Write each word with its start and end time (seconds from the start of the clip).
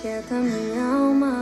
Quieta 0.00 0.34
minha 0.36 0.80
alma, 0.80 1.34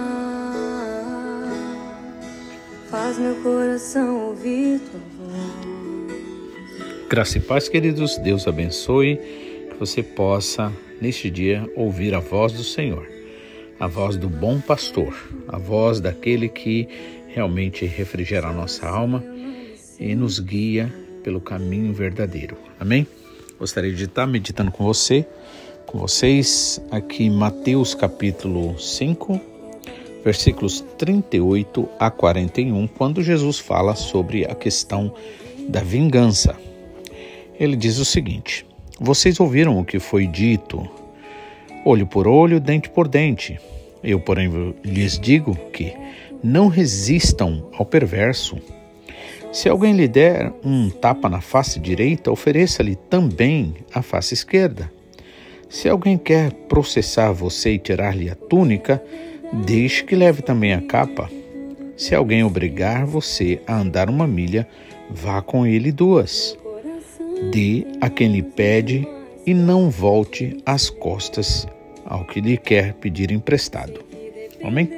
faz 2.91 3.19
meu 3.19 3.35
coração 3.43 4.29
ouvir 4.29 4.81
tua 4.81 5.01
voz. 5.19 7.07
Graça 7.07 7.37
e 7.37 7.41
paz, 7.43 7.69
queridos, 7.69 8.17
Deus 8.17 8.49
abençoe, 8.49 9.17
que 9.69 9.77
você 9.79 10.03
possa, 10.03 10.73
neste 11.03 11.29
dia, 11.31 11.71
ouvir 11.77 12.15
a 12.15 12.19
voz 12.19 12.55
do 12.55 12.65
Senhor, 12.65 13.07
a 13.79 13.87
voz 13.87 14.17
do 14.17 14.31
bom 14.31 14.59
pastor, 14.59 15.15
a 15.49 15.59
voz 15.59 16.01
daquele 16.01 16.49
que 16.49 16.89
realmente 17.29 17.85
refrigera 17.85 18.49
a 18.49 18.55
nossa 18.55 18.89
alma 18.89 19.23
e 20.01 20.15
nos 20.15 20.41
guia 20.41 20.91
pelo 21.23 21.43
caminho 21.43 21.93
verdadeiro. 21.93 22.57
Amém? 22.81 23.07
Gostaria 23.59 23.93
de 23.93 24.05
estar 24.05 24.27
meditando 24.27 24.71
com 24.71 24.83
você 24.83 25.27
com 25.87 25.99
vocês 25.99 26.81
aqui 26.91 27.31
Mateus 27.31 27.95
capítulo 27.95 28.79
5, 28.79 29.41
versículos 30.25 30.85
38 30.99 31.89
a 31.99 32.11
41, 32.11 32.89
quando 32.89 33.23
Jesus 33.23 33.61
fala 33.61 33.95
sobre 33.95 34.45
a 34.45 34.55
questão 34.55 35.15
da 35.69 35.81
vingança. 35.81 36.57
Ele 37.59 37.77
diz 37.77 37.99
o 37.99 38.05
seguinte: 38.05 38.67
Vocês 39.01 39.39
ouviram 39.39 39.79
o 39.79 39.85
que 39.85 40.01
foi 40.01 40.27
dito, 40.27 40.87
olho 41.85 42.07
por 42.07 42.27
olho, 42.27 42.59
dente 42.59 42.91
por 42.91 43.07
dente. 43.07 43.59
Eu, 44.03 44.19
porém, 44.19 44.75
lhes 44.85 45.19
digo 45.19 45.55
que 45.73 45.95
não 46.43 46.67
resistam 46.67 47.71
ao 47.79 47.87
perverso. 47.87 48.59
Se 49.53 49.69
alguém 49.69 49.95
lhe 49.95 50.09
der 50.09 50.53
um 50.65 50.91
tapa 50.91 51.29
na 51.29 51.41
face 51.41 51.79
direita, 51.79 52.31
ofereça-lhe 52.31 52.97
também 52.97 53.75
a 53.95 54.03
face 54.03 54.35
esquerda. 54.35 54.96
Se 55.69 55.89
alguém 55.89 56.17
quer 56.17 56.53
processar 56.53 57.33
você 57.33 57.73
e 57.73 57.79
tirar-lhe 57.79 58.31
a 58.31 58.35
túnica, 58.35 59.03
deixe 59.53 60.05
que 60.05 60.15
leve 60.15 60.43
também 60.43 60.73
a 60.73 60.81
capa. 60.81 61.29
Se 61.97 62.15
alguém 62.15 62.45
obrigar 62.45 63.05
você 63.05 63.61
a 63.67 63.77
andar 63.79 64.09
uma 64.09 64.27
milha, 64.27 64.69
vá 65.11 65.43
com 65.43 65.67
ele 65.67 65.91
duas. 65.91 66.57
Dê 67.51 67.87
a 68.01 68.09
quem 68.09 68.33
lhe 68.33 68.43
pede 68.43 69.07
e 69.45 69.55
não 69.55 69.91
volte 69.91 70.57
as 70.65 70.89
costas 70.89 71.67
ao 72.05 72.25
que 72.25 72.41
lhe 72.41 72.57
quer 72.57 72.95
pedir 72.95 73.31
emprestado. 73.31 74.05
Amém? 74.63 74.89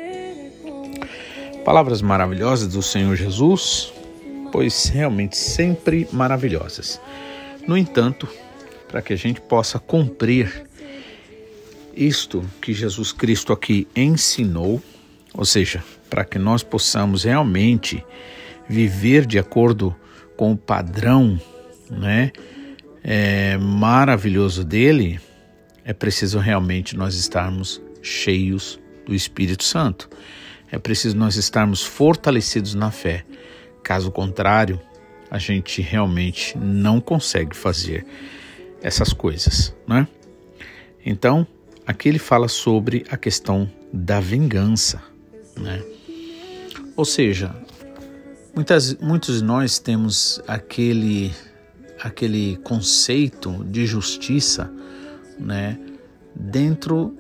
Palavras 1.65 2.01
maravilhosas 2.01 2.73
do 2.73 2.83
Senhor 2.83 3.17
Jesus, 3.17 3.93
pois 4.53 4.87
realmente 4.87 5.37
sempre 5.37 6.09
maravilhosas. 6.13 7.01
No 7.67 7.77
entanto, 7.77 8.29
para 8.89 9.03
que 9.03 9.13
a 9.13 9.17
gente 9.17 9.41
possa 9.41 9.79
cumprir 9.79 10.67
isto 11.95 12.45
que 12.61 12.73
Jesus 12.73 13.13
Cristo 13.13 13.53
aqui 13.53 13.87
ensinou, 13.95 14.83
ou 15.35 15.45
seja, 15.45 15.85
para 16.09 16.25
que 16.25 16.39
nós 16.39 16.63
possamos 16.63 17.25
realmente 17.25 18.05
viver 18.69 19.27
de 19.27 19.39
acordo 19.39 19.95
com 20.37 20.53
o 20.53 20.57
padrão, 20.57 21.41
né, 21.91 22.33
é, 23.03 23.59
maravilhoso 23.59 24.65
dele, 24.65 25.21
é 25.85 25.93
preciso 25.93 26.39
realmente 26.39 26.97
nós 26.97 27.15
estarmos 27.15 27.81
cheios 28.03 28.79
do 29.07 29.15
Espírito 29.15 29.65
Santo. 29.65 30.09
É 30.71 30.79
preciso 30.79 31.17
nós 31.17 31.37
estarmos 31.37 31.83
fortalecidos 31.83 32.75
na 32.75 32.91
fé. 32.91 33.25
Caso 33.83 34.11
contrário, 34.11 34.79
a 35.31 35.39
gente 35.39 35.81
realmente 35.81 36.57
não 36.59 37.01
consegue 37.01 37.57
fazer 37.57 38.07
essas 38.83 39.13
coisas, 39.13 39.75
né? 39.87 40.07
Então, 41.05 41.47
aqui 41.87 42.09
ele 42.09 42.19
fala 42.19 42.49
sobre 42.49 43.05
a 43.11 43.17
questão 43.17 43.71
da 43.93 44.21
vingança, 44.21 45.03
né? 45.57 45.83
Ou 46.97 47.05
seja, 47.05 47.55
muitas, 48.55 48.95
muitos 48.97 49.39
de 49.39 49.45
nós 49.45 49.79
temos 49.79 50.43
aquele, 50.47 51.33
aquele 52.01 52.57
conceito 52.59 53.65
de 53.65 53.87
justiça, 53.87 54.71
né? 55.39 55.79
Dentro 56.35 57.17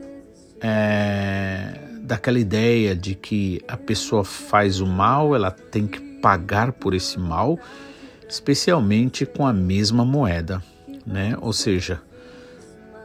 é, 0.60 1.80
daquela 2.02 2.38
ideia 2.38 2.94
de 2.94 3.14
que 3.14 3.62
a 3.66 3.76
pessoa 3.76 4.24
faz 4.24 4.80
o 4.80 4.86
mal, 4.86 5.34
ela 5.34 5.50
tem 5.50 5.86
que 5.86 6.00
pagar 6.20 6.72
por 6.72 6.94
esse 6.94 7.18
mal, 7.18 7.58
especialmente 8.28 9.24
com 9.24 9.46
a 9.46 9.52
mesma 9.52 10.04
moeda 10.04 10.62
né? 11.08 11.36
Ou 11.40 11.52
seja, 11.52 12.00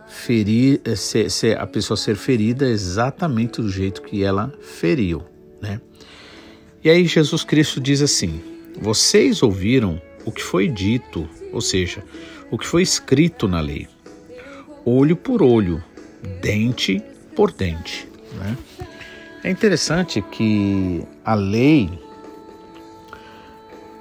ferir, 0.08 0.82
eh, 0.84 0.96
ser, 0.96 1.32
ser, 1.32 1.58
a 1.58 1.66
pessoa 1.66 1.98
ser 1.98 2.16
ferida 2.16 2.68
exatamente 2.68 3.62
do 3.62 3.70
jeito 3.70 4.02
que 4.02 4.24
ela 4.24 4.54
feriu, 4.62 5.24
né? 5.62 5.82
E 6.84 6.90
aí 6.90 7.06
Jesus 7.06 7.44
Cristo 7.44 7.80
diz 7.80 8.02
assim: 8.02 8.42
Vocês 8.80 9.42
ouviram 9.42 10.02
o 10.26 10.32
que 10.32 10.44
foi 10.44 10.68
dito, 10.68 11.28
ou 11.52 11.62
seja, 11.62 12.04
o 12.52 12.58
que 12.58 12.68
foi 12.68 12.82
escrito 12.82 13.48
na 13.48 13.62
lei, 13.62 13.88
olho 14.86 15.16
por 15.16 15.42
olho, 15.42 15.84
dente 16.42 17.02
por 17.36 17.52
dente, 17.52 18.08
né? 18.34 18.58
É 19.44 19.50
interessante 19.50 20.22
que 20.22 21.04
a 21.26 21.36
lei 21.36 21.90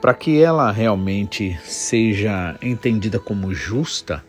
para 0.02 0.14
que 0.14 0.42
ela 0.42 0.72
realmente 0.72 1.56
seja 1.62 2.58
entendida 2.60 3.20
como 3.20 3.54
justa, 3.54 4.24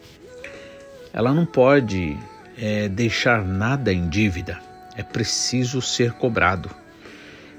ela 1.11 1.33
não 1.33 1.47
pode 1.47 2.15
é, 2.55 2.87
deixar 2.87 3.43
nada 3.43 3.91
em 3.91 4.07
dívida. 4.07 4.61
É 4.95 5.01
preciso 5.01 5.81
ser 5.81 6.11
cobrado. 6.11 6.69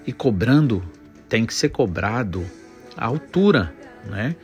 E 0.06 0.12
cobrando, 0.12 0.80
tem 1.28 1.44
que 1.44 1.52
ser 1.52 1.70
cobrado 1.70 2.48
à 2.96 3.06
altura, 3.06 3.74
né? 4.06 4.36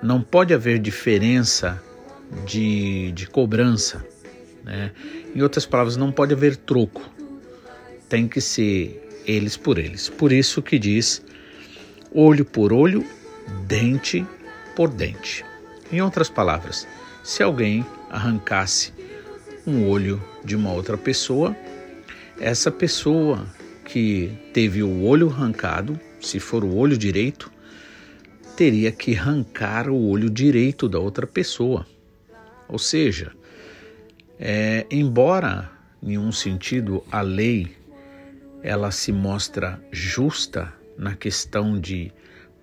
Não 0.00 0.22
pode 0.22 0.54
haver 0.54 0.78
diferença 0.78 1.82
de, 2.46 3.10
de 3.10 3.26
cobrança. 3.26 4.06
Né? 4.62 4.92
Em 5.34 5.42
outras 5.42 5.66
palavras, 5.66 5.96
não 5.96 6.12
pode 6.12 6.32
haver 6.32 6.54
troco. 6.54 7.02
Tem 8.08 8.28
que 8.28 8.40
ser 8.40 9.04
eles 9.26 9.56
por 9.56 9.78
eles. 9.78 10.08
Por 10.08 10.30
isso 10.30 10.62
que 10.62 10.78
diz 10.78 11.24
olho 12.14 12.44
por 12.44 12.72
olho 12.72 13.04
dente 13.66 14.26
por 14.74 14.88
dente. 14.88 15.44
Em 15.92 16.00
outras 16.02 16.28
palavras, 16.28 16.86
se 17.22 17.42
alguém 17.42 17.84
arrancasse 18.10 18.92
um 19.66 19.88
olho 19.88 20.22
de 20.44 20.54
uma 20.54 20.72
outra 20.72 20.96
pessoa, 20.96 21.56
essa 22.40 22.70
pessoa 22.70 23.46
que 23.84 24.32
teve 24.52 24.82
o 24.82 25.02
olho 25.02 25.28
arrancado, 25.28 25.98
se 26.20 26.38
for 26.38 26.64
o 26.64 26.74
olho 26.74 26.96
direito, 26.96 27.50
teria 28.56 28.90
que 28.90 29.16
arrancar 29.16 29.88
o 29.88 30.08
olho 30.08 30.30
direito 30.30 30.88
da 30.88 30.98
outra 30.98 31.26
pessoa. 31.26 31.86
Ou 32.68 32.78
seja, 32.78 33.32
é, 34.38 34.86
embora 34.90 35.70
em 36.02 36.18
um 36.18 36.32
sentido 36.32 37.04
a 37.10 37.20
lei 37.20 37.74
ela 38.62 38.90
se 38.90 39.12
mostra 39.12 39.80
justa 39.92 40.72
na 40.98 41.14
questão 41.14 41.78
de 41.78 42.12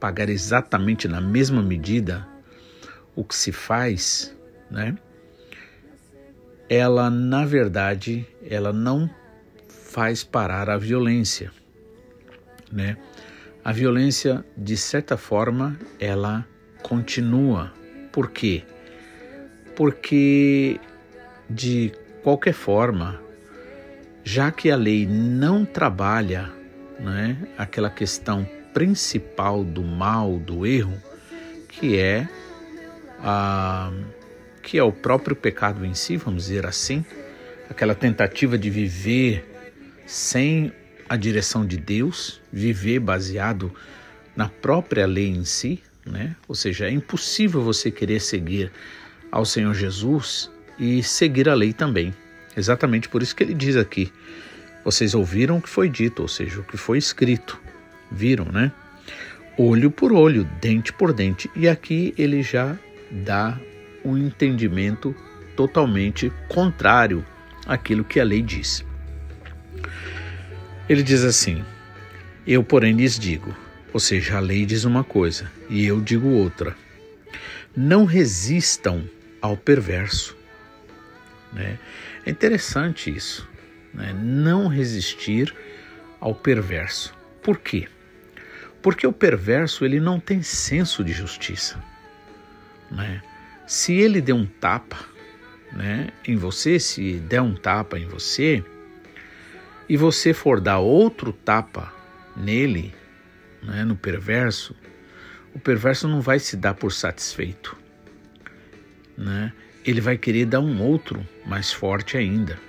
pagar 0.03 0.27
exatamente 0.27 1.07
na 1.07 1.21
mesma 1.21 1.63
medida 1.63 2.27
o 3.15 3.23
que 3.23 3.33
se 3.33 3.53
faz, 3.53 4.35
né? 4.69 4.97
Ela, 6.67 7.09
na 7.09 7.45
verdade, 7.45 8.27
ela 8.45 8.73
não 8.73 9.09
faz 9.69 10.21
parar 10.21 10.69
a 10.69 10.77
violência, 10.77 11.53
né? 12.69 12.97
A 13.63 13.71
violência, 13.71 14.43
de 14.57 14.75
certa 14.75 15.15
forma, 15.15 15.79
ela 15.97 16.45
continua. 16.81 17.71
Por 18.11 18.29
quê? 18.29 18.61
Porque, 19.73 20.81
de 21.49 21.93
qualquer 22.21 22.53
forma, 22.53 23.21
já 24.21 24.51
que 24.51 24.69
a 24.69 24.75
lei 24.75 25.07
não 25.07 25.63
trabalha 25.63 26.51
né, 26.99 27.37
aquela 27.57 27.89
questão 27.89 28.45
principal 28.73 29.63
do 29.63 29.83
mal, 29.83 30.39
do 30.39 30.65
erro, 30.65 31.01
que 31.69 31.97
é 31.97 32.27
a 33.19 33.91
que 34.61 34.77
é 34.77 34.83
o 34.83 34.93
próprio 34.93 35.35
pecado 35.35 35.85
em 35.85 35.93
si, 35.93 36.15
vamos 36.15 36.45
dizer 36.45 36.65
assim, 36.65 37.05
aquela 37.69 37.93
tentativa 37.93 38.57
de 38.57 38.69
viver 38.69 39.45
sem 40.05 40.71
a 41.07 41.17
direção 41.17 41.65
de 41.65 41.75
Deus, 41.75 42.41
viver 42.51 42.99
baseado 42.99 43.73
na 44.35 44.47
própria 44.47 45.05
lei 45.05 45.27
em 45.27 45.43
si, 45.43 45.83
né? 46.05 46.35
Ou 46.47 46.55
seja, 46.55 46.87
é 46.87 46.91
impossível 46.91 47.61
você 47.61 47.91
querer 47.91 48.21
seguir 48.21 48.71
ao 49.29 49.45
Senhor 49.45 49.73
Jesus 49.73 50.49
e 50.79 51.03
seguir 51.03 51.49
a 51.49 51.53
lei 51.53 51.73
também. 51.73 52.13
Exatamente 52.55 53.09
por 53.09 53.21
isso 53.21 53.35
que 53.35 53.43
ele 53.43 53.53
diz 53.53 53.75
aqui: 53.75 54.11
vocês 54.83 55.13
ouviram 55.13 55.57
o 55.57 55.61
que 55.61 55.69
foi 55.69 55.89
dito, 55.89 56.21
ou 56.21 56.27
seja, 56.27 56.59
o 56.59 56.63
que 56.63 56.77
foi 56.77 56.97
escrito. 56.97 57.59
Viram, 58.13 58.45
né? 58.45 58.71
Olho 59.57 59.91
por 59.91 60.13
olho, 60.13 60.47
dente 60.61 60.93
por 60.93 61.11
dente. 61.11 61.49
E 61.55 61.67
aqui 61.67 62.13
ele 62.17 62.41
já 62.41 62.77
dá 63.11 63.59
um 64.05 64.17
entendimento 64.17 65.15
totalmente 65.55 66.31
contrário 66.47 67.25
àquilo 67.65 68.03
que 68.03 68.19
a 68.19 68.23
lei 68.23 68.41
diz. 68.41 68.85
Ele 70.87 71.03
diz 71.03 71.23
assim: 71.23 71.63
Eu, 72.45 72.63
porém, 72.63 72.93
lhes 72.93 73.17
digo, 73.17 73.55
ou 73.93 73.99
seja, 73.99 74.37
a 74.37 74.39
lei 74.39 74.65
diz 74.65 74.83
uma 74.83 75.03
coisa 75.03 75.49
e 75.69 75.85
eu 75.85 76.01
digo 76.01 76.27
outra. 76.29 76.75
Não 77.75 78.05
resistam 78.05 79.03
ao 79.41 79.57
perverso. 79.57 80.35
Né? 81.51 81.79
É 82.25 82.29
interessante 82.29 83.15
isso, 83.15 83.47
né? 83.93 84.13
não 84.13 84.67
resistir 84.67 85.53
ao 86.19 86.33
perverso. 86.33 87.13
Por 87.41 87.59
quê? 87.59 87.87
Porque 88.83 89.07
o 89.07 89.13
perverso 89.13 89.85
ele 89.85 89.99
não 89.99 90.19
tem 90.19 90.43
senso 90.43 91.03
de 91.03 91.13
justiça. 91.13 91.81
Né? 92.91 93.23
Se 93.65 93.93
ele 93.93 94.21
der 94.21 94.33
um 94.33 94.45
tapa 94.45 94.99
né, 95.71 96.09
em 96.27 96.35
você, 96.35 96.77
se 96.77 97.13
der 97.13 97.41
um 97.41 97.55
tapa 97.55 97.97
em 97.97 98.05
você, 98.05 98.63
e 99.87 99.95
você 99.95 100.33
for 100.33 100.59
dar 100.59 100.79
outro 100.79 101.31
tapa 101.31 101.93
nele, 102.35 102.93
né, 103.61 103.85
no 103.85 103.95
perverso, 103.95 104.75
o 105.53 105.59
perverso 105.59 106.07
não 106.07 106.19
vai 106.19 106.37
se 106.37 106.57
dar 106.57 106.73
por 106.73 106.91
satisfeito. 106.91 107.77
Né? 109.17 109.53
Ele 109.85 110.01
vai 110.01 110.17
querer 110.17 110.45
dar 110.45 110.59
um 110.59 110.81
outro 110.81 111.25
mais 111.45 111.71
forte 111.71 112.17
ainda. 112.17 112.59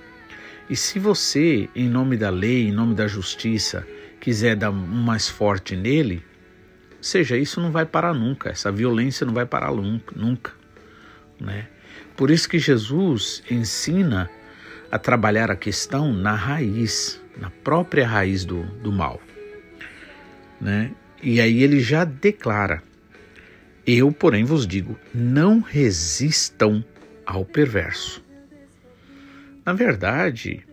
E 0.70 0.76
se 0.76 0.98
você, 0.98 1.68
em 1.74 1.88
nome 1.88 2.16
da 2.16 2.30
lei, 2.30 2.68
em 2.68 2.72
nome 2.72 2.94
da 2.94 3.08
justiça, 3.08 3.86
quiser 4.24 4.56
dar 4.56 4.70
um 4.70 4.74
mais 4.74 5.28
forte 5.28 5.76
nele, 5.76 6.24
seja, 6.98 7.36
isso 7.36 7.60
não 7.60 7.70
vai 7.70 7.84
parar 7.84 8.14
nunca, 8.14 8.48
essa 8.48 8.72
violência 8.72 9.26
não 9.26 9.34
vai 9.34 9.44
parar 9.44 9.70
nunca. 9.70 10.54
né? 11.38 11.68
Por 12.16 12.30
isso 12.30 12.48
que 12.48 12.58
Jesus 12.58 13.42
ensina 13.50 14.30
a 14.90 14.98
trabalhar 14.98 15.50
a 15.50 15.56
questão 15.56 16.10
na 16.10 16.34
raiz, 16.34 17.20
na 17.36 17.50
própria 17.50 18.06
raiz 18.06 18.46
do, 18.46 18.62
do 18.80 18.90
mal. 18.90 19.20
Né? 20.58 20.92
E 21.22 21.38
aí 21.38 21.62
ele 21.62 21.80
já 21.80 22.06
declara: 22.06 22.82
Eu, 23.86 24.10
porém, 24.10 24.42
vos 24.42 24.66
digo, 24.66 24.98
não 25.14 25.60
resistam 25.60 26.82
ao 27.26 27.44
perverso. 27.44 28.24
Na 29.66 29.74
verdade, 29.74 30.66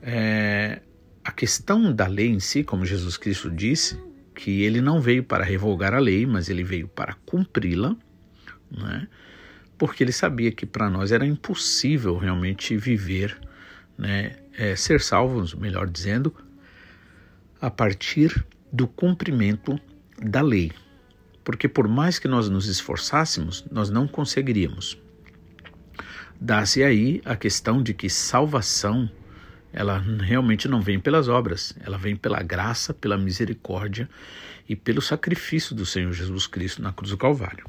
é, 0.00 0.80
a 1.28 1.30
questão 1.30 1.92
da 1.92 2.06
lei 2.06 2.28
em 2.28 2.40
si, 2.40 2.64
como 2.64 2.86
Jesus 2.86 3.18
Cristo 3.18 3.50
disse, 3.50 4.00
que 4.34 4.62
ele 4.62 4.80
não 4.80 4.98
veio 4.98 5.22
para 5.22 5.44
revogar 5.44 5.92
a 5.92 5.98
lei, 5.98 6.24
mas 6.24 6.48
ele 6.48 6.64
veio 6.64 6.88
para 6.88 7.12
cumpri-la, 7.26 7.94
né? 8.70 9.06
porque 9.76 10.02
ele 10.02 10.10
sabia 10.10 10.50
que 10.50 10.64
para 10.64 10.88
nós 10.88 11.12
era 11.12 11.26
impossível 11.26 12.16
realmente 12.16 12.78
viver, 12.78 13.38
né, 13.98 14.36
é, 14.56 14.74
ser 14.74 15.02
salvos, 15.02 15.52
melhor 15.52 15.86
dizendo, 15.86 16.34
a 17.60 17.70
partir 17.70 18.46
do 18.72 18.88
cumprimento 18.88 19.78
da 20.18 20.40
lei. 20.40 20.72
Porque 21.44 21.68
por 21.68 21.86
mais 21.86 22.18
que 22.18 22.26
nós 22.26 22.48
nos 22.48 22.68
esforçássemos, 22.68 23.66
nós 23.70 23.90
não 23.90 24.08
conseguiríamos. 24.08 24.98
Dá-se 26.40 26.82
aí 26.82 27.20
a 27.22 27.36
questão 27.36 27.82
de 27.82 27.92
que 27.92 28.08
salvação, 28.08 29.10
ela 29.72 29.98
realmente 29.98 30.68
não 30.68 30.80
vem 30.80 30.98
pelas 30.98 31.28
obras, 31.28 31.74
ela 31.80 31.98
vem 31.98 32.16
pela 32.16 32.42
graça, 32.42 32.94
pela 32.94 33.16
misericórdia 33.16 34.08
e 34.68 34.74
pelo 34.74 35.00
sacrifício 35.00 35.74
do 35.74 35.86
Senhor 35.86 36.12
Jesus 36.12 36.46
Cristo 36.46 36.82
na 36.82 36.92
cruz 36.92 37.10
do 37.10 37.16
Calvário. 37.16 37.66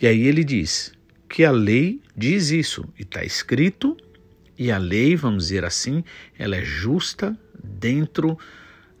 E 0.00 0.06
aí 0.06 0.26
ele 0.26 0.42
diz 0.42 0.92
que 1.28 1.44
a 1.44 1.50
lei 1.50 2.00
diz 2.16 2.50
isso, 2.50 2.84
e 2.98 3.02
está 3.02 3.24
escrito, 3.24 3.96
e 4.58 4.70
a 4.70 4.78
lei, 4.78 5.16
vamos 5.16 5.44
dizer 5.44 5.64
assim, 5.64 6.04
ela 6.38 6.56
é 6.56 6.64
justa 6.64 7.36
dentro 7.62 8.38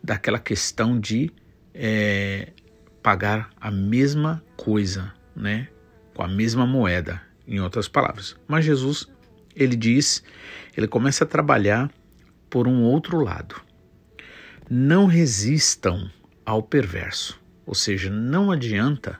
daquela 0.02 0.38
questão 0.38 0.98
de 0.98 1.30
é, 1.72 2.52
pagar 3.02 3.50
a 3.60 3.70
mesma 3.70 4.42
coisa, 4.56 5.12
né? 5.34 5.68
Com 6.14 6.22
a 6.22 6.28
mesma 6.28 6.66
moeda, 6.66 7.20
em 7.46 7.60
outras 7.60 7.88
palavras. 7.88 8.36
Mas 8.46 8.64
Jesus, 8.64 9.08
ele 9.54 9.76
diz, 9.76 10.22
ele 10.76 10.88
começa 10.88 11.24
a 11.24 11.26
trabalhar 11.26 11.90
por 12.50 12.66
um 12.66 12.82
outro 12.82 13.20
lado. 13.20 13.60
Não 14.68 15.06
resistam 15.06 16.10
ao 16.44 16.62
perverso, 16.62 17.40
ou 17.66 17.74
seja, 17.74 18.10
não 18.10 18.50
adianta 18.50 19.18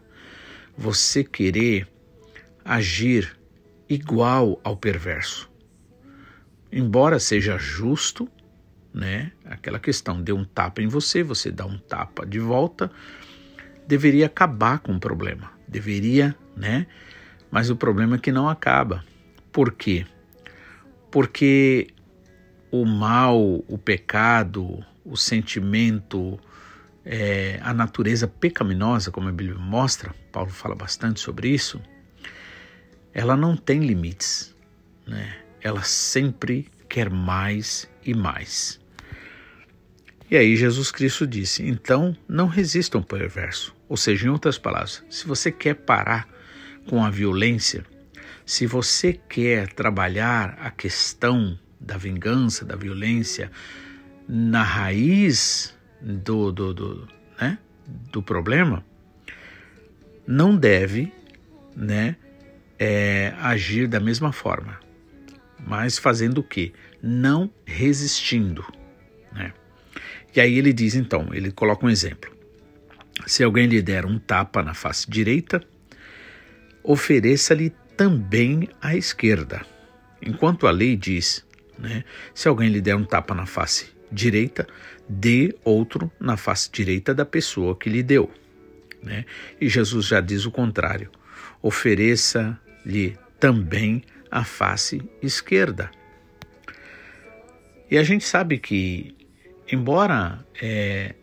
você 0.77 1.23
querer 1.23 1.87
agir 2.65 3.39
igual 3.89 4.61
ao 4.65 4.77
perverso. 4.77 5.51
Embora 6.73 7.21
seja 7.21 7.57
justo, 7.59 8.29
né? 8.93 9.33
Aquela 9.45 9.79
questão, 9.79 10.23
deu 10.23 10.37
um 10.37 10.45
tapa 10.45 10.83
em 10.83 10.89
você, 10.89 11.23
você 11.23 11.51
dá 11.51 11.67
um 11.67 11.79
tapa 11.79 12.27
de 12.27 12.39
volta, 12.39 12.91
deveria 13.87 14.27
acabar 14.27 14.79
com 14.79 14.95
o 14.95 15.01
problema. 15.01 15.53
Deveria, 15.69 16.35
né? 16.57 16.87
Mas 17.51 17.71
o 17.71 17.77
problema 17.77 18.17
é 18.17 18.19
que 18.19 18.33
não 18.33 18.49
acaba. 18.49 19.05
Por 19.53 19.73
quê? 19.73 20.07
Porque 21.15 21.87
o 22.73 22.85
mal, 22.85 23.39
o 23.69 23.79
pecado, 23.79 24.85
o 25.05 25.17
sentimento, 25.17 26.41
é, 27.05 27.61
a 27.63 27.73
natureza 27.73 28.27
pecaminosa, 28.27 29.13
como 29.13 29.29
a 29.29 29.31
Bíblia 29.31 29.57
mostra, 29.57 30.13
Paulo 30.33 30.51
fala 30.51 30.75
bastante 30.75 31.21
sobre 31.21 31.51
isso, 31.51 31.81
ela 33.13 33.37
não 33.37 33.57
tem 33.57 33.87
limites, 33.87 34.57
né? 35.07 35.37
Ela 35.61 35.85
sempre 35.85 36.67
quer 36.89 37.09
mais 37.09 37.89
e 38.05 38.13
mais. 38.13 38.81
E 40.29 40.37
aí 40.37 40.57
Jesus 40.57 40.91
Cristo 40.91 41.29
disse: 41.29 41.63
então 41.63 42.17
não 42.29 42.49
resistam 42.49 43.03
ao 43.03 43.07
perverso. 43.07 43.73
Ou 43.89 43.97
seja, 43.97 44.27
em 44.27 44.31
outras 44.31 44.59
palavras, 44.59 45.05
se 45.09 45.29
você 45.29 45.53
quer 45.53 45.75
parar 45.75 46.29
com 46.89 47.05
a 47.05 47.09
violência, 47.09 47.87
se 48.46 48.67
você 48.67 49.12
quer 49.29 49.73
trabalhar 49.73 50.58
a 50.61 50.70
questão 50.70 51.58
da 51.81 51.96
vingança, 51.96 52.64
da 52.64 52.76
violência 52.76 53.50
na 54.29 54.62
raiz 54.62 55.75
do, 56.00 56.52
do, 56.52 56.75
do, 56.75 57.08
né, 57.41 57.58
do 58.11 58.23
problema, 58.23 58.85
não 60.26 60.56
deve 60.56 61.12
né, 61.75 62.17
é, 62.79 63.35
agir 63.38 63.87
da 63.87 64.00
mesma 64.00 64.32
forma, 64.32 64.79
mas 65.67 65.99
fazendo 65.99 66.38
o 66.38 66.43
quê? 66.43 66.73
Não 67.02 67.51
resistindo. 67.65 68.65
Né? 69.32 69.53
E 70.34 70.41
aí 70.41 70.58
ele 70.58 70.72
diz 70.72 70.94
então, 70.94 71.29
ele 71.32 71.51
coloca 71.51 71.86
um 71.86 71.91
exemplo. 71.91 72.32
Se 73.27 73.43
alguém 73.43 73.67
lhe 73.67 73.81
der 73.81 74.05
um 74.05 74.19
tapa 74.19 74.63
na 74.63 74.74
face 74.74 75.08
direita, 75.08 75.63
ofereça-lhe 76.82 77.72
também 77.96 78.69
a 78.81 78.96
esquerda. 78.96 79.65
Enquanto 80.20 80.67
a 80.67 80.70
lei 80.70 80.96
diz, 80.96 81.44
né, 81.79 82.05
se 82.34 82.48
alguém 82.48 82.69
lhe 82.69 82.81
der 82.81 82.96
um 82.96 83.05
tapa 83.05 83.34
na 83.34 83.46
face 83.46 83.93
direita, 84.10 84.67
dê 85.08 85.55
outro 85.65 86.10
na 86.19 86.36
face 86.36 86.70
direita 86.70 87.15
da 87.15 87.24
pessoa 87.24 87.77
que 87.77 87.91
lhe 87.91 88.03
deu. 88.03 88.31
Né? 89.03 89.24
E 89.60 89.69
Jesus 89.69 90.06
já 90.06 90.20
diz 90.20 90.46
o 90.46 90.51
contrário: 90.51 91.10
ofereça-lhe 91.60 93.19
também 93.39 94.03
a 94.31 94.44
face 94.44 95.03
esquerda. 95.22 95.91
E 97.91 97.98
a 97.98 98.03
gente 98.03 98.24
sabe 98.24 98.58
que, 98.58 99.15
embora 99.70 100.44
é, 100.60 101.15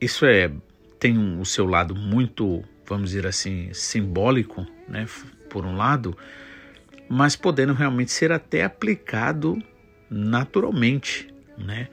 isso 0.00 0.24
é, 0.24 0.50
tem 0.98 1.38
o 1.38 1.44
seu 1.44 1.66
lado 1.66 1.94
muito, 1.94 2.64
vamos 2.86 3.10
dizer 3.10 3.26
assim, 3.26 3.72
simbólico, 3.72 4.66
né, 4.88 5.06
por 5.56 5.64
um 5.64 5.74
lado, 5.74 6.14
mas 7.08 7.34
podendo 7.34 7.72
realmente 7.72 8.12
ser 8.12 8.30
até 8.30 8.62
aplicado 8.62 9.56
naturalmente, 10.10 11.32
né? 11.56 11.88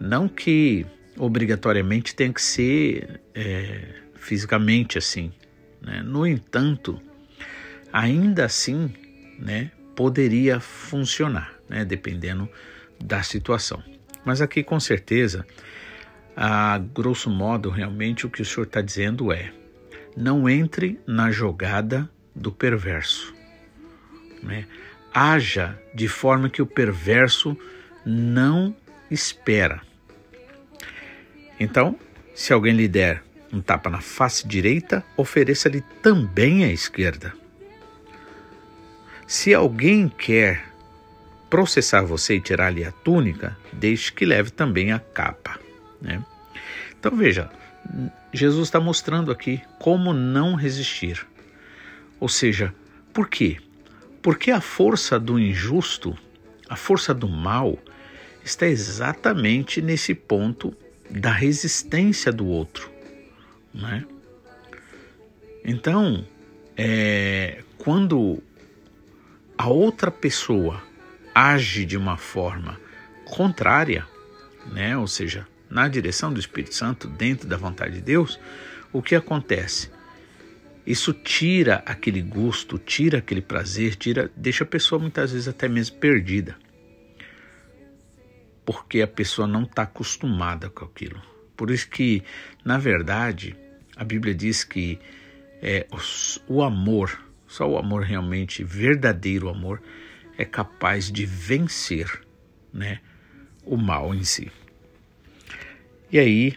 Não 0.00 0.26
que 0.26 0.86
obrigatoriamente 1.18 2.14
tenha 2.14 2.32
que 2.32 2.40
ser 2.40 3.20
é, 3.34 3.96
fisicamente 4.14 4.96
assim. 4.96 5.30
Né? 5.82 6.02
No 6.02 6.26
entanto, 6.26 6.98
ainda 7.92 8.46
assim, 8.46 8.90
né, 9.38 9.70
poderia 9.94 10.58
funcionar, 10.58 11.52
né, 11.68 11.84
dependendo 11.84 12.48
da 12.98 13.22
situação. 13.22 13.82
Mas 14.24 14.40
aqui, 14.40 14.62
com 14.62 14.80
certeza, 14.80 15.46
a 16.34 16.78
grosso 16.78 17.28
modo, 17.28 17.68
realmente 17.68 18.24
o 18.24 18.30
que 18.30 18.40
o 18.40 18.44
senhor 18.44 18.64
está 18.64 18.80
dizendo 18.80 19.30
é: 19.30 19.52
não 20.16 20.48
entre 20.48 20.98
na 21.06 21.30
jogada 21.30 22.08
do 22.36 22.52
perverso. 22.52 23.34
Né? 24.42 24.66
Haja 25.12 25.78
de 25.94 26.06
forma 26.06 26.50
que 26.50 26.60
o 26.60 26.66
perverso 26.66 27.56
não 28.04 28.76
espera. 29.10 29.80
Então, 31.58 31.98
se 32.34 32.52
alguém 32.52 32.74
lhe 32.74 32.86
der 32.86 33.22
um 33.52 33.60
tapa 33.60 33.88
na 33.88 34.00
face 34.00 34.46
direita, 34.46 35.02
ofereça-lhe 35.16 35.80
também 36.02 36.64
a 36.64 36.68
esquerda. 36.68 37.32
Se 39.26 39.54
alguém 39.54 40.08
quer 40.08 40.64
processar 41.48 42.02
você 42.02 42.36
e 42.36 42.40
tirar-lhe 42.40 42.84
a 42.84 42.92
túnica, 42.92 43.56
deixe 43.72 44.12
que 44.12 44.26
leve 44.26 44.50
também 44.50 44.92
a 44.92 44.98
capa. 44.98 45.58
Né? 46.00 46.22
Então 46.98 47.16
veja, 47.16 47.50
Jesus 48.32 48.68
está 48.68 48.78
mostrando 48.78 49.32
aqui 49.32 49.62
como 49.78 50.12
não 50.12 50.54
resistir. 50.54 51.26
Ou 52.18 52.28
seja, 52.28 52.74
por 53.12 53.28
quê? 53.28 53.58
Porque 54.22 54.50
a 54.50 54.60
força 54.60 55.18
do 55.18 55.38
injusto, 55.38 56.16
a 56.68 56.76
força 56.76 57.14
do 57.14 57.28
mal, 57.28 57.78
está 58.44 58.66
exatamente 58.66 59.80
nesse 59.82 60.14
ponto 60.14 60.76
da 61.10 61.30
resistência 61.30 62.32
do 62.32 62.46
outro. 62.46 62.90
Né? 63.72 64.04
Então, 65.64 66.26
é, 66.76 67.62
quando 67.78 68.42
a 69.58 69.68
outra 69.68 70.10
pessoa 70.10 70.82
age 71.34 71.84
de 71.84 71.96
uma 71.96 72.16
forma 72.16 72.80
contrária, 73.24 74.06
né, 74.72 74.96
ou 74.96 75.06
seja, 75.06 75.46
na 75.68 75.88
direção 75.88 76.32
do 76.32 76.40
Espírito 76.40 76.74
Santo, 76.74 77.08
dentro 77.08 77.48
da 77.48 77.56
vontade 77.56 77.94
de 77.94 78.00
Deus, 78.00 78.38
o 78.92 79.02
que 79.02 79.14
acontece? 79.14 79.90
Isso 80.86 81.12
tira 81.12 81.82
aquele 81.84 82.22
gosto, 82.22 82.78
tira 82.78 83.18
aquele 83.18 83.42
prazer, 83.42 83.96
tira, 83.96 84.30
deixa 84.36 84.62
a 84.62 84.66
pessoa 84.66 85.00
muitas 85.00 85.32
vezes 85.32 85.48
até 85.48 85.68
mesmo 85.68 85.96
perdida. 85.96 86.56
Porque 88.64 89.02
a 89.02 89.06
pessoa 89.06 89.48
não 89.48 89.64
está 89.64 89.82
acostumada 89.82 90.70
com 90.70 90.84
aquilo. 90.84 91.20
Por 91.56 91.70
isso 91.70 91.88
que, 91.88 92.22
na 92.64 92.78
verdade, 92.78 93.56
a 93.96 94.04
Bíblia 94.04 94.34
diz 94.34 94.62
que 94.62 94.98
é, 95.60 95.86
o 96.46 96.62
amor, 96.62 97.20
só 97.48 97.68
o 97.68 97.78
amor 97.78 98.02
realmente, 98.02 98.62
verdadeiro 98.62 99.48
amor, 99.48 99.82
é 100.38 100.44
capaz 100.44 101.10
de 101.10 101.26
vencer 101.26 102.20
né, 102.72 103.00
o 103.64 103.76
mal 103.76 104.14
em 104.14 104.22
si. 104.22 104.52
E 106.12 106.18
aí 106.18 106.56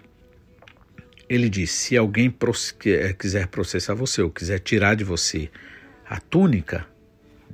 ele 1.30 1.50
diz: 1.50 1.72
se 1.72 1.96
alguém 1.96 2.34
eh, 2.86 3.14
quiser 3.14 3.48
processar 3.48 3.94
você 3.94 4.22
ou 4.22 4.32
quiser 4.32 4.60
tirar 4.60 4.96
de 4.96 5.04
você 5.04 5.50
a 6.10 6.20
túnica, 6.20 6.88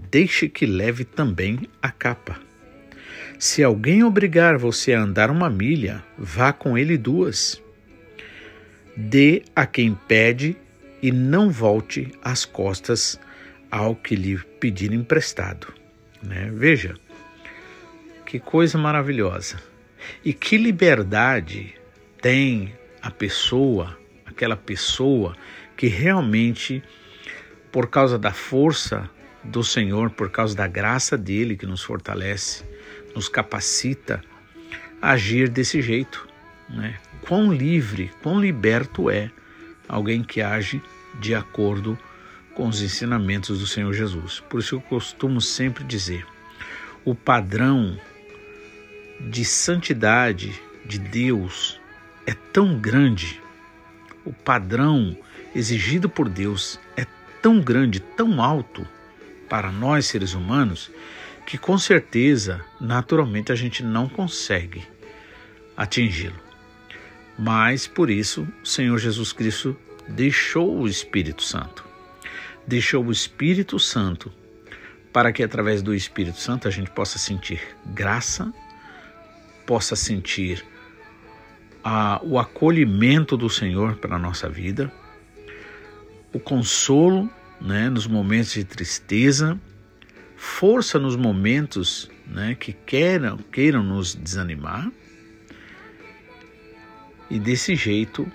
deixe 0.10 0.48
que 0.48 0.65
leve 0.65 1.03
também 1.03 1.70
a 1.82 1.91
capa. 1.91 2.39
Se 3.38 3.62
alguém 3.62 4.01
obrigar 4.01 4.58
você 4.58 4.94
a 4.94 5.01
andar 5.01 5.29
uma 5.29 5.50
milha, 5.50 6.01
vá 6.17 6.53
com 6.53 6.77
ele 6.77 6.98
duas. 6.98 7.62
Dê 8.96 9.44
a 9.53 9.65
quem 9.65 9.94
pede 10.08 10.55
e 11.01 11.12
não 11.12 11.50
volte 11.50 12.13
as 12.24 12.46
costas 12.46 13.20
ao 13.70 13.94
que 13.94 14.15
lhe 14.15 14.38
pedir 14.38 14.94
emprestado. 14.94 15.67
Né? 16.24 16.50
Veja, 16.53 16.96
que 18.25 18.39
coisa 18.39 18.77
maravilhosa. 18.77 19.62
E 20.24 20.32
que 20.32 20.58
liberdade 20.58 21.75
tem 22.22 22.74
a 23.06 23.12
pessoa, 23.12 23.96
aquela 24.26 24.58
pessoa 24.58 25.38
que 25.78 25.86
realmente, 25.86 26.82
por 27.72 27.88
causa 27.88 28.18
da 28.18 28.34
força 28.34 29.08
do 29.44 29.64
Senhor, 29.64 30.10
por 30.10 30.32
causa 30.32 30.56
da 30.56 30.66
graça 30.66 31.16
dele 31.16 31.56
que 31.56 31.68
nos 31.68 31.84
fortalece, 31.84 32.64
nos 33.16 33.30
capacita 33.30 34.24
a 35.00 35.12
agir 35.12 35.50
desse 35.50 35.84
jeito. 35.84 36.28
Né? 36.68 36.98
Quão 37.22 37.54
livre, 37.54 38.10
quão 38.24 38.42
liberto 38.42 39.08
é 39.08 39.30
alguém 39.88 40.24
que 40.24 40.42
age 40.42 40.82
de 41.20 41.36
acordo 41.36 41.96
com 42.56 42.68
os 42.68 42.82
ensinamentos 42.82 43.60
do 43.60 43.68
Senhor 43.68 43.94
Jesus. 43.94 44.40
Por 44.50 44.62
isso 44.62 44.74
eu 44.74 44.82
costumo 44.82 45.40
sempre 45.40 45.84
dizer: 45.84 46.26
o 47.04 47.14
padrão 47.14 48.00
de 49.20 49.46
santidade 49.46 50.60
de 50.84 50.98
Deus 50.98 51.80
é 52.25 52.34
tão 52.34 52.79
grande, 52.79 53.41
o 54.25 54.34
padrão 54.34 55.17
exigido 55.53 56.10
por 56.10 56.27
Deus 56.27 56.79
é 56.98 57.05
tão 57.41 57.62
grande, 57.62 58.00
tão 58.00 58.41
alto 58.41 58.88
para 59.48 59.72
nós 59.72 60.08
seres 60.08 60.34
humanos, 60.34 60.91
que 61.46 61.58
com 61.58 61.77
certeza, 61.77 62.63
naturalmente, 62.82 63.51
a 63.51 63.55
gente 63.55 63.84
não 63.84 64.10
consegue 64.10 64.84
atingi-lo. 65.77 66.39
Mas 67.38 67.86
por 67.86 68.10
isso, 68.10 68.48
o 68.63 68.67
Senhor 68.67 68.98
Jesus 68.98 69.32
Cristo 69.32 69.77
deixou 70.08 70.79
o 70.79 70.88
Espírito 70.88 71.44
Santo. 71.44 71.86
Deixou 72.65 73.05
o 73.05 73.12
Espírito 73.12 73.79
Santo 73.79 74.32
para 75.13 75.32
que 75.32 75.44
através 75.44 75.82
do 75.82 75.94
Espírito 75.94 76.39
Santo 76.39 76.67
a 76.67 76.72
gente 76.72 76.89
possa 76.89 77.17
sentir 77.17 77.62
graça, 77.86 78.51
possa 79.65 79.96
sentir 79.96 80.65
a, 81.88 82.20
o 82.24 82.39
acolhimento 82.39 83.38
do 83.38 83.48
Senhor 83.48 83.98
para 83.98 84.15
a 84.15 84.20
nossa 84.20 84.50
vida, 84.50 84.92
o 86.34 86.39
consolo 86.39 87.30
né, 87.62 87.88
nos 87.92 88.08
momentos 88.08 88.54
de 88.54 88.63
tristeza, 88.63 89.60
força 90.36 90.98
nos 90.98 91.15
momentos 91.15 92.10
né, 92.25 92.56
que 92.56 92.74
queiram, 92.74 93.38
queiram 93.38 93.84
nos 93.84 94.15
desanimar. 94.15 94.92
E 97.30 97.39
desse 97.39 97.75
jeito 97.75 98.27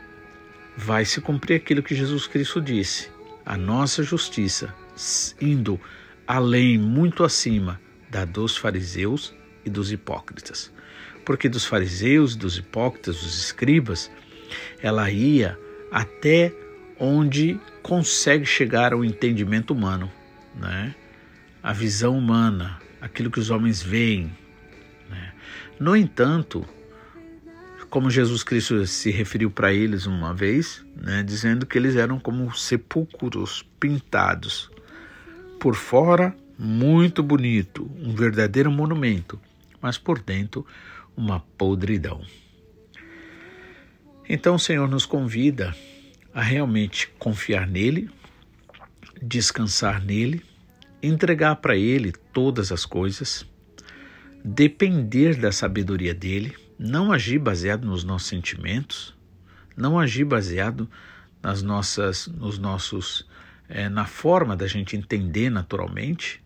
vai 0.77 1.05
se 1.05 1.21
cumprir 1.21 1.57
aquilo 1.57 1.83
que 1.83 1.95
Jesus 1.95 2.29
Cristo 2.29 2.61
disse: 2.61 3.11
a 3.45 3.57
nossa 3.57 4.05
justiça 4.05 4.73
indo 5.41 5.81
além, 6.25 6.79
muito 6.79 7.25
acima 7.25 7.81
da 8.09 8.25
dos 8.25 8.57
fariseus 8.57 9.35
e 9.65 9.71
dos 9.71 9.91
hipócritas 9.91 10.73
porque 11.25 11.49
dos 11.49 11.65
fariseus, 11.65 12.37
dos 12.37 12.57
hipócritas, 12.57 13.17
dos 13.17 13.39
escribas, 13.39 14.11
ela 14.83 15.11
ia 15.11 15.59
até 15.91 16.53
onde 16.99 17.59
consegue 17.83 18.45
chegar 18.45 18.93
ao 18.93 19.05
entendimento 19.05 19.73
humano, 19.73 20.11
né? 20.55 20.95
a 21.63 21.73
visão 21.73 22.17
humana, 22.17 22.81
aquilo 23.01 23.31
que 23.31 23.41
os 23.41 23.51
homens 23.51 23.83
veem. 23.83 24.31
Né? 25.09 25.33
No 25.79 25.97
entanto, 25.97 26.67
como 27.91 28.09
Jesus 28.09 28.45
Cristo 28.45 28.87
se 28.87 29.11
referiu 29.11 29.51
para 29.51 29.73
eles 29.73 30.07
uma 30.07 30.33
vez, 30.33 30.85
né, 30.97 31.25
dizendo 31.25 31.67
que 31.67 31.77
eles 31.77 31.97
eram 31.97 32.21
como 32.21 32.55
sepulcros 32.55 33.67
pintados. 33.81 34.71
Por 35.59 35.75
fora, 35.75 36.35
muito 36.57 37.23
bonito, 37.23 37.91
um 37.99 38.15
verdadeiro 38.15 38.71
monumento, 38.71 39.41
mas 39.83 39.99
por 39.99 40.21
dentro, 40.21 40.65
uma 41.21 41.41
podridão. 41.59 42.23
Então 44.27 44.55
o 44.55 44.59
Senhor 44.59 44.89
nos 44.89 45.05
convida 45.05 45.77
a 46.33 46.41
realmente 46.41 47.09
confiar 47.19 47.67
nele, 47.67 48.09
descansar 49.21 50.03
nele, 50.03 50.43
entregar 51.03 51.57
para 51.57 51.77
ele 51.77 52.13
todas 52.33 52.73
as 52.73 52.87
coisas, 52.87 53.45
depender 54.43 55.37
da 55.37 55.53
sabedoria 55.53 56.15
dele, 56.15 56.57
não 56.79 57.13
agir 57.13 57.39
baseado 57.39 57.87
nos 57.87 58.03
nossos 58.03 58.29
sentimentos, 58.29 59.15
não 59.77 59.99
agir 59.99 60.25
baseado 60.25 60.89
nas 61.43 61.61
nossas, 61.63 62.29
nos 62.29 62.59
nossos, 62.59 63.29
é, 63.69 63.91
na 63.91 64.07
forma 64.07 64.57
da 64.57 64.67
gente 64.67 64.97
entender 64.97 65.51
naturalmente, 65.51 66.43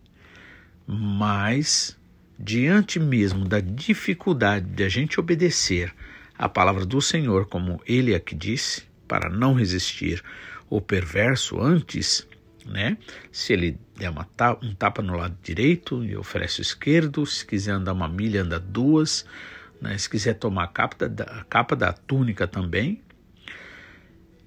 mas 0.85 1.97
diante 2.37 2.99
mesmo 2.99 3.45
da 3.45 3.59
dificuldade 3.59 4.65
de 4.65 4.83
a 4.83 4.89
gente 4.89 5.19
obedecer 5.19 5.93
a 6.37 6.49
palavra 6.49 6.85
do 6.85 7.01
Senhor, 7.01 7.45
como 7.45 7.81
ele 7.85 8.13
aqui 8.13 8.35
disse, 8.35 8.83
para 9.07 9.29
não 9.29 9.53
resistir 9.53 10.21
o 10.69 10.81
perverso 10.81 11.61
antes, 11.61 12.27
né? 12.65 12.97
Se 13.31 13.53
ele 13.53 13.77
der 13.97 14.09
uma 14.09 14.27
um 14.61 14.73
tapa 14.73 15.01
no 15.01 15.15
lado 15.15 15.37
direito 15.41 16.03
e 16.03 16.17
oferece 16.17 16.59
o 16.59 16.63
esquerdo, 16.63 17.25
se 17.25 17.45
quiser 17.45 17.71
andar 17.71 17.93
uma 17.93 18.07
milha, 18.07 18.41
anda 18.41 18.59
duas, 18.59 19.25
né? 19.79 19.97
se 19.97 20.09
quiser 20.09 20.33
tomar 20.33 20.63
a 20.63 20.67
capa 20.67 21.07
da, 21.07 21.23
a 21.23 21.43
capa 21.45 21.75
da 21.75 21.93
túnica 21.93 22.47
também. 22.47 23.01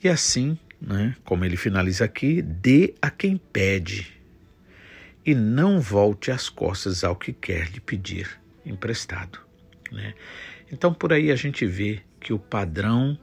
E 0.03 0.09
assim, 0.09 0.59
né? 0.81 1.17
como 1.25 1.45
ele 1.45 1.57
finaliza 1.57 2.05
aqui, 2.05 2.43
dê 2.43 2.95
a 3.01 3.11
quem 3.11 3.37
pede 3.37 4.18
e 5.29 5.35
não 5.35 5.79
volte 5.79 6.31
as 6.31 6.49
costas 6.49 7.05
ao 7.05 7.15
que 7.15 7.35
quer 7.35 7.69
lhe 7.69 7.81
pedir 7.81 8.41
emprestado. 8.65 9.39
Né? 9.93 10.15
Então, 10.73 10.95
por 10.95 11.13
aí 11.13 11.31
a 11.31 11.37
gente 11.37 11.67
vê 11.67 12.01
que 12.19 12.33
o 12.33 12.39
padrão 12.39 13.19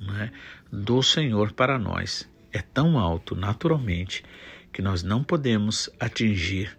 né, 0.00 0.32
do 0.72 1.02
Senhor 1.02 1.52
para 1.52 1.78
nós 1.78 2.26
é 2.50 2.62
tão 2.62 2.98
alto 2.98 3.36
naturalmente 3.36 4.24
que 4.72 4.80
nós 4.80 5.02
não 5.02 5.22
podemos 5.22 5.90
atingir 6.00 6.74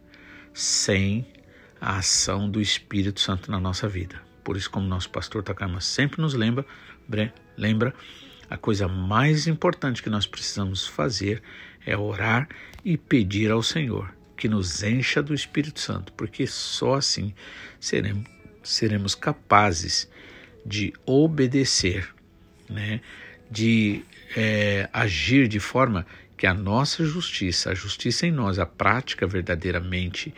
sem 0.52 1.28
a 1.80 1.98
ação 1.98 2.50
do 2.50 2.60
Espírito 2.60 3.20
Santo 3.20 3.52
na 3.52 3.60
nossa 3.60 3.88
vida. 3.88 4.20
Por 4.44 4.58
isso, 4.58 4.72
como 4.72 4.88
nosso 4.88 5.12
pastor 5.12 5.44
Takama 5.44 5.80
sempre 5.80 6.20
nos 6.20 6.34
lembra, 6.34 6.66
lembra, 7.56 7.94
a 8.50 8.58
coisa 8.58 8.88
mais 8.88 9.46
importante 9.46 10.02
que 10.02 10.10
nós 10.10 10.26
precisamos 10.26 10.88
fazer 10.88 11.40
é 11.86 11.96
orar 11.96 12.50
e 12.84 12.98
pedir 12.98 13.52
ao 13.52 13.62
Senhor 13.62 14.20
que 14.42 14.50
nos 14.50 14.82
encha 14.82 15.22
do 15.22 15.36
Espírito 15.36 15.80
Santo, 15.80 16.12
porque 16.14 16.48
só 16.48 16.96
assim 16.96 17.32
seremos, 17.80 18.26
seremos 18.64 19.14
capazes 19.14 20.10
de 20.66 20.92
obedecer, 21.06 22.10
né? 22.68 23.02
de 23.52 24.04
é, 24.36 24.90
agir 24.92 25.48
de 25.48 25.60
forma 25.60 26.08
que 26.36 26.48
a 26.48 26.56
nossa 26.56 27.06
justiça, 27.06 27.70
a 27.70 27.76
justiça 27.76 28.26
em 28.26 28.32
nós, 28.32 28.58
a 28.58 28.66
prática 28.66 29.28
verdadeiramente 29.28 30.34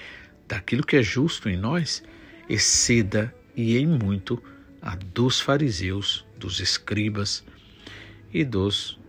daquilo 0.49 0.85
que 0.85 0.97
é 0.97 1.01
justo 1.01 1.47
em 1.47 1.55
nós, 1.55 2.03
exceda 2.49 3.33
e 3.55 3.77
em 3.77 3.87
muito 3.87 4.43
a 4.81 4.97
dos 4.97 5.39
fariseus, 5.39 6.25
dos 6.37 6.59
escribas 6.59 7.41
e 8.33 8.43
dos 8.43 8.99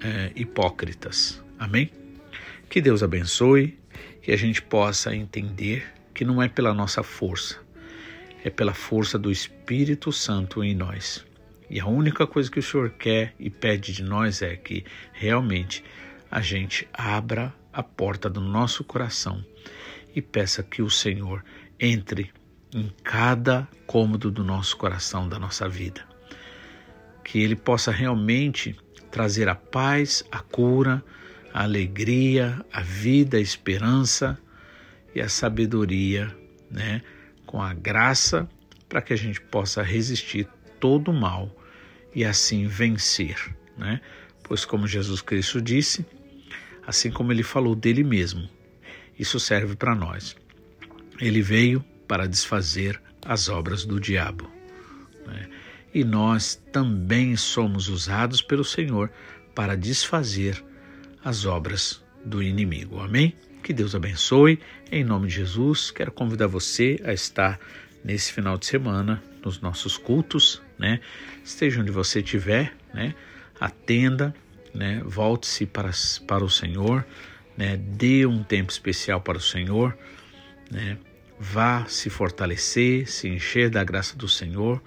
é, 0.00 0.30
hipócritas. 0.36 1.42
Amém? 1.58 1.90
Que 2.68 2.80
Deus 2.80 3.02
abençoe, 3.02 3.79
que 4.22 4.32
a 4.32 4.36
gente 4.36 4.62
possa 4.62 5.14
entender 5.14 5.86
que 6.14 6.24
não 6.24 6.42
é 6.42 6.48
pela 6.48 6.74
nossa 6.74 7.02
força, 7.02 7.58
é 8.44 8.50
pela 8.50 8.74
força 8.74 9.18
do 9.18 9.30
Espírito 9.30 10.12
Santo 10.12 10.62
em 10.62 10.74
nós. 10.74 11.24
E 11.68 11.78
a 11.78 11.86
única 11.86 12.26
coisa 12.26 12.50
que 12.50 12.58
o 12.58 12.62
Senhor 12.62 12.90
quer 12.90 13.34
e 13.38 13.48
pede 13.48 13.92
de 13.92 14.02
nós 14.02 14.42
é 14.42 14.56
que 14.56 14.84
realmente 15.12 15.84
a 16.30 16.40
gente 16.40 16.88
abra 16.92 17.54
a 17.72 17.82
porta 17.82 18.28
do 18.28 18.40
nosso 18.40 18.82
coração 18.82 19.44
e 20.14 20.20
peça 20.20 20.62
que 20.62 20.82
o 20.82 20.90
Senhor 20.90 21.44
entre 21.78 22.32
em 22.74 22.92
cada 23.02 23.68
cômodo 23.86 24.30
do 24.30 24.44
nosso 24.44 24.76
coração, 24.76 25.28
da 25.28 25.38
nossa 25.38 25.68
vida. 25.68 26.02
Que 27.24 27.40
Ele 27.40 27.56
possa 27.56 27.90
realmente 27.90 28.76
trazer 29.10 29.48
a 29.48 29.54
paz, 29.54 30.24
a 30.30 30.40
cura, 30.40 31.02
a 31.52 31.64
alegria, 31.64 32.64
a 32.72 32.80
vida, 32.80 33.36
a 33.36 33.40
esperança 33.40 34.38
e 35.14 35.20
a 35.20 35.28
sabedoria, 35.28 36.34
né? 36.70 37.02
Com 37.46 37.60
a 37.60 37.74
graça 37.74 38.48
para 38.88 39.02
que 39.02 39.12
a 39.12 39.16
gente 39.16 39.40
possa 39.40 39.82
resistir 39.82 40.48
todo 40.78 41.10
o 41.10 41.14
mal 41.14 41.54
e 42.14 42.24
assim 42.24 42.66
vencer, 42.66 43.54
né? 43.76 44.00
Pois 44.42 44.64
como 44.64 44.86
Jesus 44.86 45.20
Cristo 45.22 45.60
disse, 45.60 46.04
assim 46.86 47.10
como 47.10 47.32
ele 47.32 47.42
falou 47.42 47.74
dele 47.74 48.02
mesmo, 48.02 48.48
isso 49.18 49.38
serve 49.38 49.76
para 49.76 49.94
nós. 49.94 50.36
Ele 51.20 51.42
veio 51.42 51.84
para 52.08 52.26
desfazer 52.26 53.00
as 53.24 53.48
obras 53.48 53.84
do 53.84 54.00
diabo. 54.00 54.50
Né? 55.26 55.48
E 55.92 56.02
nós 56.02 56.60
também 56.72 57.36
somos 57.36 57.88
usados 57.88 58.40
pelo 58.40 58.64
Senhor 58.64 59.10
para 59.54 59.76
desfazer 59.76 60.64
as 61.24 61.44
obras 61.44 62.02
do 62.24 62.42
inimigo. 62.42 63.00
Amém? 63.00 63.34
Que 63.62 63.72
Deus 63.72 63.94
abençoe. 63.94 64.58
Em 64.90 65.04
nome 65.04 65.28
de 65.28 65.34
Jesus, 65.34 65.90
quero 65.90 66.10
convidar 66.10 66.46
você 66.46 67.00
a 67.04 67.12
estar 67.12 67.58
nesse 68.04 68.32
final 68.32 68.56
de 68.56 68.66
semana 68.66 69.22
nos 69.44 69.60
nossos 69.60 69.96
cultos, 69.96 70.62
né? 70.78 71.00
Esteja 71.44 71.80
onde 71.80 71.90
você 71.90 72.20
estiver, 72.20 72.72
né? 72.92 73.14
Atenda, 73.58 74.34
né? 74.74 75.02
Volte-se 75.04 75.66
para, 75.66 75.90
para 76.26 76.44
o 76.44 76.50
Senhor, 76.50 77.04
né? 77.56 77.76
Dê 77.76 78.26
um 78.26 78.42
tempo 78.42 78.70
especial 78.72 79.20
para 79.20 79.38
o 79.38 79.40
Senhor, 79.40 79.96
né? 80.70 80.98
Vá 81.38 81.86
se 81.86 82.10
fortalecer, 82.10 83.10
se 83.10 83.28
encher 83.28 83.70
da 83.70 83.82
graça 83.82 84.16
do 84.16 84.28
Senhor. 84.28 84.82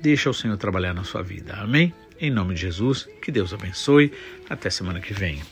Deixa 0.00 0.28
o 0.28 0.34
Senhor 0.34 0.56
trabalhar 0.56 0.92
na 0.92 1.04
sua 1.04 1.22
vida. 1.22 1.54
Amém? 1.54 1.94
Em 2.22 2.30
nome 2.30 2.54
de 2.54 2.60
Jesus, 2.60 3.08
que 3.20 3.32
Deus 3.32 3.52
abençoe. 3.52 4.12
Até 4.48 4.70
semana 4.70 5.00
que 5.00 5.12
vem. 5.12 5.42